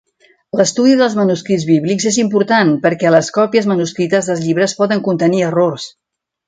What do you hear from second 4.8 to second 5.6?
poden contenir